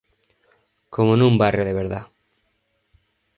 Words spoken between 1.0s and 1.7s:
en un barrio